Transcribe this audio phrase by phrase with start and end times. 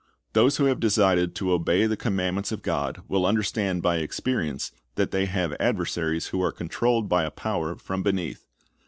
[0.33, 5.11] Those who have decided to obey the commandments of God will understand by experience that
[5.11, 8.47] they have adver saries who are controlled by a power from beneath.